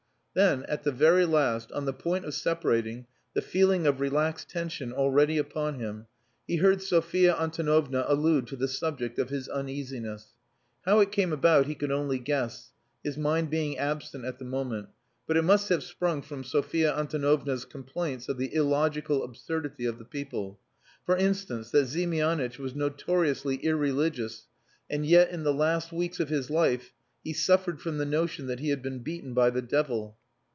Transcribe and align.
Then, 0.33 0.63
at 0.69 0.83
the 0.83 0.93
very 0.93 1.25
last, 1.25 1.73
on 1.73 1.83
the 1.83 1.91
point 1.91 2.23
of 2.23 2.33
separating, 2.33 3.05
the 3.33 3.41
feeling 3.41 3.85
of 3.85 3.99
relaxed 3.99 4.47
tension 4.49 4.93
already 4.93 5.37
upon 5.37 5.77
him, 5.79 6.07
he 6.47 6.55
heard 6.55 6.81
Sophia 6.81 7.35
Antonovna 7.37 8.05
allude 8.07 8.47
to 8.47 8.55
the 8.55 8.69
subject 8.69 9.19
of 9.19 9.27
his 9.27 9.49
uneasiness. 9.49 10.27
How 10.85 11.01
it 11.01 11.11
came 11.11 11.33
about 11.33 11.65
he 11.65 11.75
could 11.75 11.91
only 11.91 12.17
guess, 12.17 12.71
his 13.03 13.17
mind 13.17 13.49
being 13.49 13.77
absent 13.77 14.23
at 14.23 14.39
the 14.39 14.45
moment, 14.45 14.87
but 15.27 15.35
it 15.35 15.41
must 15.41 15.67
have 15.67 15.83
sprung 15.83 16.21
from 16.21 16.45
Sophia 16.45 16.93
Antonovna's 16.95 17.65
complaints 17.65 18.29
of 18.29 18.37
the 18.37 18.53
illogical 18.55 19.25
absurdity 19.25 19.83
of 19.83 19.99
the 19.99 20.05
people. 20.05 20.61
For 21.05 21.17
instance 21.17 21.71
that 21.71 21.87
Ziemianitch 21.87 22.57
was 22.57 22.73
notoriously 22.73 23.57
irreligious, 23.57 24.47
and 24.89 25.05
yet, 25.05 25.29
in 25.29 25.43
the 25.43 25.53
last 25.53 25.91
weeks 25.91 26.21
of 26.21 26.29
his 26.29 26.49
life, 26.49 26.93
he 27.21 27.33
suffered 27.33 27.81
from 27.81 27.97
the 27.97 28.05
notion 28.05 28.47
that 28.47 28.61
he 28.61 28.69
had 28.69 28.81
been 28.81 28.99
beaten 28.99 29.33
by 29.33 29.49
the 29.49 29.61
devil. 29.61 30.15